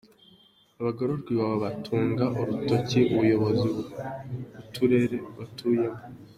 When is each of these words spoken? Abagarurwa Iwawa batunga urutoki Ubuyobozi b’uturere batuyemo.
Abagarurwa 0.79 1.29
Iwawa 1.33 1.57
batunga 1.65 2.25
urutoki 2.39 2.99
Ubuyobozi 3.13 3.67
b’uturere 3.75 5.17
batuyemo. 5.37 6.01